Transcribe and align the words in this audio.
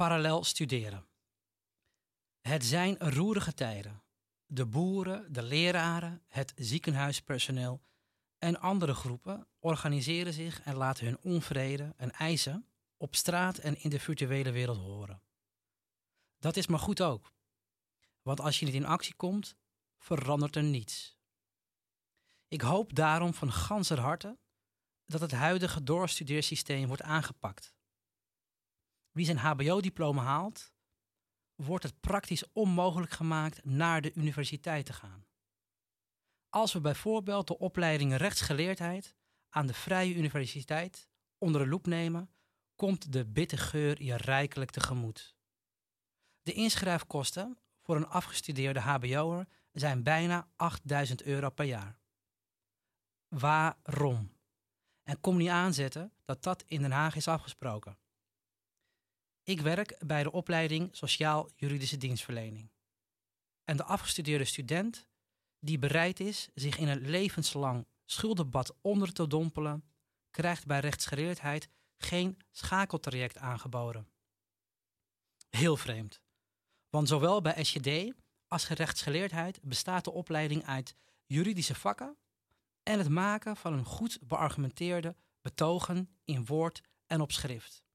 Parallel 0.00 0.44
studeren. 0.44 1.06
Het 2.40 2.64
zijn 2.64 2.98
roerige 2.98 3.54
tijden. 3.54 4.02
De 4.46 4.66
boeren, 4.66 5.32
de 5.32 5.42
leraren, 5.42 6.22
het 6.28 6.52
ziekenhuispersoneel 6.56 7.82
en 8.38 8.60
andere 8.60 8.94
groepen 8.94 9.48
organiseren 9.58 10.32
zich 10.32 10.60
en 10.60 10.76
laten 10.76 11.06
hun 11.06 11.18
onvrede 11.20 11.94
en 11.96 12.12
eisen 12.12 12.66
op 12.96 13.14
straat 13.14 13.58
en 13.58 13.82
in 13.82 13.90
de 13.90 14.00
virtuele 14.00 14.50
wereld 14.50 14.78
horen. 14.78 15.22
Dat 16.38 16.56
is 16.56 16.66
maar 16.66 16.78
goed 16.78 17.02
ook. 17.02 17.32
Want 18.22 18.40
als 18.40 18.58
je 18.58 18.64
niet 18.64 18.74
in 18.74 18.86
actie 18.86 19.14
komt, 19.14 19.56
verandert 19.98 20.56
er 20.56 20.62
niets. 20.62 21.16
Ik 22.48 22.60
hoop 22.60 22.94
daarom 22.94 23.34
van 23.34 23.52
ganser 23.52 23.98
harte 23.98 24.38
dat 25.06 25.20
het 25.20 25.32
huidige 25.32 25.82
doorstudeersysteem 25.82 26.86
wordt 26.86 27.02
aangepakt. 27.02 27.74
Wie 29.10 29.24
zijn 29.24 29.38
HBO-diploma 29.38 30.22
haalt, 30.22 30.72
wordt 31.54 31.84
het 31.84 32.00
praktisch 32.00 32.52
onmogelijk 32.52 33.12
gemaakt 33.12 33.64
naar 33.64 34.00
de 34.00 34.14
universiteit 34.14 34.86
te 34.86 34.92
gaan. 34.92 35.26
Als 36.48 36.72
we 36.72 36.80
bijvoorbeeld 36.80 37.46
de 37.46 37.58
opleiding 37.58 38.16
rechtsgeleerdheid 38.16 39.16
aan 39.48 39.66
de 39.66 39.74
Vrije 39.74 40.14
Universiteit 40.14 41.08
onder 41.38 41.60
de 41.60 41.68
loep 41.68 41.86
nemen, 41.86 42.30
komt 42.74 43.12
de 43.12 43.26
bitte 43.26 43.56
geur 43.56 44.02
je 44.02 44.16
rijkelijk 44.16 44.70
tegemoet. 44.70 45.36
De 46.42 46.52
inschrijfkosten 46.52 47.58
voor 47.80 47.96
een 47.96 48.08
afgestudeerde 48.08 48.80
HBO'er 48.80 49.46
zijn 49.72 50.02
bijna 50.02 50.48
8000 50.56 51.22
euro 51.22 51.50
per 51.50 51.64
jaar. 51.64 51.98
Waarom? 53.28 54.36
En 55.02 55.20
kom 55.20 55.36
niet 55.36 55.48
aanzetten 55.48 56.12
dat 56.24 56.42
dat 56.42 56.62
in 56.62 56.82
Den 56.82 56.90
Haag 56.90 57.16
is 57.16 57.28
afgesproken. 57.28 57.98
Ik 59.50 59.60
werk 59.60 59.96
bij 60.06 60.22
de 60.22 60.32
opleiding 60.32 60.88
Sociaal-Juridische 60.92 61.96
Dienstverlening. 61.96 62.70
En 63.64 63.76
de 63.76 63.84
afgestudeerde 63.84 64.44
student 64.44 65.08
die 65.58 65.78
bereid 65.78 66.20
is 66.20 66.48
zich 66.54 66.78
in 66.78 66.88
een 66.88 67.08
levenslang 67.08 67.86
schuldenbad 68.04 68.74
onder 68.80 69.12
te 69.12 69.26
dompelen, 69.26 69.84
krijgt 70.30 70.66
bij 70.66 70.80
rechtsgeleerdheid 70.80 71.68
geen 71.96 72.38
schakeltraject 72.50 73.38
aangeboden. 73.38 74.08
Heel 75.48 75.76
vreemd. 75.76 76.20
Want 76.90 77.08
zowel 77.08 77.40
bij 77.40 77.64
SJD 77.64 78.12
als 78.48 78.68
rechtsgeleerdheid 78.68 79.60
bestaat 79.62 80.04
de 80.04 80.10
opleiding 80.10 80.66
uit 80.66 80.94
juridische 81.26 81.74
vakken 81.74 82.16
en 82.82 82.98
het 82.98 83.08
maken 83.08 83.56
van 83.56 83.72
een 83.72 83.84
goed 83.84 84.18
beargumenteerde 84.22 85.16
betogen 85.40 86.18
in 86.24 86.46
woord 86.46 86.80
en 87.06 87.20
op 87.20 87.32
schrift. 87.32 87.88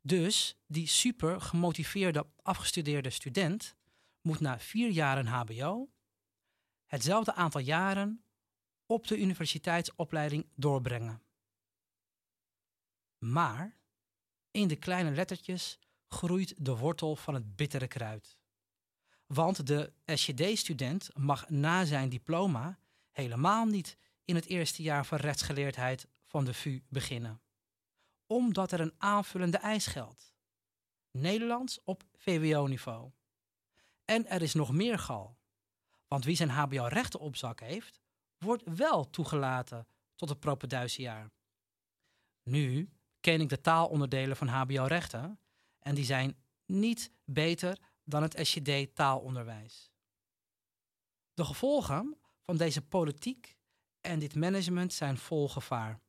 Dus 0.00 0.56
die 0.66 0.86
super 0.86 1.40
gemotiveerde 1.40 2.26
afgestudeerde 2.42 3.10
student 3.10 3.76
moet 4.20 4.40
na 4.40 4.58
vier 4.58 4.90
jaar 4.90 5.18
een 5.18 5.26
HBO 5.26 5.90
hetzelfde 6.86 7.34
aantal 7.34 7.60
jaren 7.60 8.24
op 8.86 9.06
de 9.06 9.18
universiteitsopleiding 9.18 10.46
doorbrengen. 10.54 11.22
Maar 13.18 13.78
in 14.50 14.68
de 14.68 14.76
kleine 14.76 15.10
lettertjes 15.10 15.78
groeit 16.08 16.54
de 16.64 16.76
wortel 16.76 17.16
van 17.16 17.34
het 17.34 17.56
bittere 17.56 17.88
kruid. 17.88 18.38
Want 19.26 19.66
de 19.66 19.92
SJD-student 20.04 21.10
mag 21.16 21.48
na 21.48 21.84
zijn 21.84 22.08
diploma 22.08 22.78
helemaal 23.10 23.66
niet 23.66 23.96
in 24.24 24.34
het 24.34 24.46
eerste 24.46 24.82
jaar 24.82 25.06
van 25.06 25.18
rechtsgeleerdheid 25.18 26.08
van 26.26 26.44
de 26.44 26.54
VU 26.54 26.82
beginnen. 26.88 27.40
Omdat 28.32 28.72
er 28.72 28.80
een 28.80 28.94
aanvullende 28.98 29.56
eis 29.56 29.86
geldt. 29.86 30.34
Nederlands 31.10 31.80
op 31.84 32.02
VWO-niveau. 32.16 33.10
En 34.04 34.26
er 34.26 34.42
is 34.42 34.54
nog 34.54 34.72
meer 34.72 34.98
gal. 34.98 35.36
Want 36.08 36.24
wie 36.24 36.36
zijn 36.36 36.48
HBO-rechten 36.48 37.20
op 37.20 37.36
zak 37.36 37.60
heeft, 37.60 38.00
wordt 38.38 38.62
wel 38.64 39.10
toegelaten 39.10 39.86
tot 40.14 40.28
het 40.28 40.40
propeduisiejaar. 40.40 41.30
Nu 42.42 42.90
ken 43.20 43.40
ik 43.40 43.48
de 43.48 43.60
taalonderdelen 43.60 44.36
van 44.36 44.48
HBO-rechten 44.48 45.40
en 45.78 45.94
die 45.94 46.04
zijn 46.04 46.36
niet 46.66 47.12
beter 47.24 47.78
dan 48.04 48.22
het 48.22 48.46
SJD-taalonderwijs. 48.46 49.90
De 51.34 51.44
gevolgen 51.44 52.16
van 52.40 52.56
deze 52.56 52.82
politiek 52.82 53.56
en 54.00 54.18
dit 54.18 54.34
management 54.34 54.92
zijn 54.92 55.18
vol 55.18 55.48
gevaar. 55.48 56.00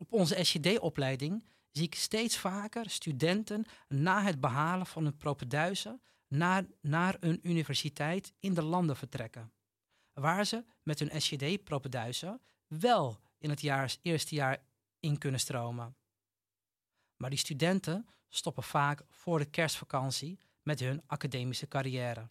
Op 0.00 0.12
onze 0.12 0.44
SJD-opleiding 0.44 1.44
zie 1.70 1.84
ik 1.84 1.94
steeds 1.94 2.38
vaker 2.38 2.90
studenten 2.90 3.64
na 3.88 4.22
het 4.22 4.40
behalen 4.40 4.86
van 4.86 5.04
hun 5.04 5.16
propeduizen 5.16 6.02
naar, 6.28 6.66
naar 6.80 7.16
een 7.20 7.48
universiteit 7.48 8.32
in 8.38 8.54
de 8.54 8.62
landen 8.62 8.96
vertrekken, 8.96 9.52
waar 10.12 10.44
ze 10.44 10.64
met 10.82 10.98
hun 10.98 11.20
SJD-propeduizen 11.20 12.40
wel 12.66 13.20
in 13.38 13.50
het 13.50 13.60
jaar, 13.60 13.96
eerste 14.02 14.34
jaar 14.34 14.64
in 15.00 15.18
kunnen 15.18 15.40
stromen. 15.40 15.96
Maar 17.16 17.30
die 17.30 17.38
studenten 17.38 18.06
stoppen 18.28 18.62
vaak 18.62 19.02
voor 19.08 19.38
de 19.38 19.50
kerstvakantie 19.50 20.38
met 20.62 20.80
hun 20.80 21.02
academische 21.06 21.68
carrière. 21.68 22.30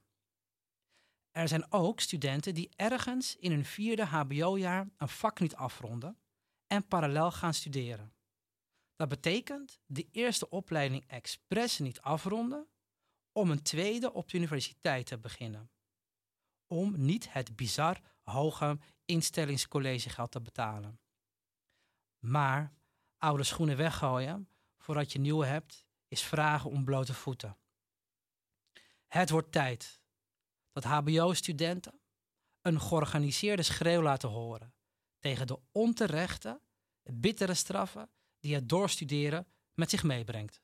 Er 1.31 1.47
zijn 1.47 1.72
ook 1.72 2.00
studenten 2.00 2.53
die 2.53 2.69
ergens 2.75 3.36
in 3.36 3.51
hun 3.51 3.66
vierde 3.66 4.06
HBO-jaar 4.06 4.90
een 4.97 5.09
vak 5.09 5.40
niet 5.40 5.56
afronden 5.56 6.18
en 6.69 6.88
parallel 6.88 7.31
gaan 7.31 7.53
studeren. 7.53 8.13
Dat 8.96 9.09
betekent 9.09 9.80
de 9.85 10.07
eerste 10.12 10.50
opleiding 10.50 11.03
expres 11.07 11.80
niet 11.80 12.02
afronden 12.02 12.68
om 13.31 13.52
een 13.52 13.62
tweede 13.62 14.13
op 14.13 14.30
de 14.30 14.38
universiteit 14.38 15.06
te 15.06 15.18
beginnen. 15.18 15.72
Om 16.68 16.94
niet 16.97 17.34
het 17.34 17.56
bizar 17.56 18.02
hoge 18.22 18.80
instellingscollegegeld 19.06 20.31
te 20.31 20.41
betalen. 20.41 21.00
Maar 22.19 22.74
oude 23.18 23.44
schoenen 23.44 23.78
weggooien 23.78 24.50
voordat 24.78 25.12
je 25.12 25.19
nieuwe 25.19 25.46
hebt, 25.46 25.86
is 26.07 26.24
vragen 26.24 26.69
om 26.69 26.86
blote 26.86 27.13
voeten. 27.13 27.57
Het 29.07 29.30
wordt 29.30 29.51
tijd 29.51 30.01
dat 30.72 30.84
HBO-studenten 30.84 32.00
een 32.62 32.81
georganiseerde 32.81 33.63
schreeuw 33.63 34.01
laten 34.01 34.30
horen 34.30 34.74
tegen 35.19 35.47
de 35.47 35.59
onterechte, 35.72 36.62
bittere 37.03 37.53
straffen 37.53 38.09
die 38.40 38.56
het 38.56 38.69
doorstuderen 38.69 39.47
met 39.74 39.90
zich 39.90 40.03
meebrengt. 40.03 40.62